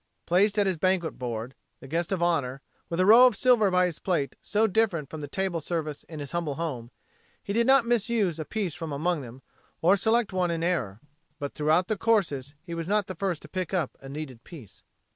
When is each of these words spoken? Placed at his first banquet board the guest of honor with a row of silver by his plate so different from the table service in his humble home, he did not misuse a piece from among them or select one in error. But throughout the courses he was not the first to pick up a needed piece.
Placed 0.25 0.57
at 0.57 0.65
his 0.65 0.77
first 0.77 0.79
banquet 0.79 1.19
board 1.19 1.53
the 1.79 1.87
guest 1.87 2.11
of 2.11 2.23
honor 2.23 2.63
with 2.89 2.99
a 2.99 3.05
row 3.05 3.27
of 3.27 3.35
silver 3.37 3.69
by 3.69 3.85
his 3.85 3.99
plate 3.99 4.35
so 4.41 4.65
different 4.65 5.11
from 5.11 5.21
the 5.21 5.27
table 5.27 5.61
service 5.61 6.01
in 6.05 6.19
his 6.19 6.31
humble 6.31 6.55
home, 6.55 6.89
he 7.43 7.53
did 7.53 7.67
not 7.67 7.85
misuse 7.85 8.39
a 8.39 8.43
piece 8.45 8.73
from 8.73 8.91
among 8.91 9.21
them 9.21 9.43
or 9.79 9.95
select 9.95 10.33
one 10.33 10.49
in 10.49 10.63
error. 10.63 11.01
But 11.37 11.53
throughout 11.53 11.87
the 11.87 11.97
courses 11.99 12.55
he 12.63 12.73
was 12.73 12.87
not 12.87 13.05
the 13.05 13.13
first 13.13 13.43
to 13.43 13.47
pick 13.47 13.75
up 13.75 13.95
a 14.01 14.09
needed 14.09 14.43
piece. 14.43 14.81